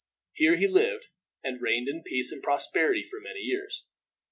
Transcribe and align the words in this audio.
Here 0.33 0.57
he 0.57 0.67
lived 0.67 1.09
and 1.43 1.61
reigned 1.61 1.87
in 1.87 2.01
peace 2.01 2.31
and 2.31 2.41
prosperity 2.41 3.03
for 3.07 3.19
many 3.21 3.41
years. 3.41 3.85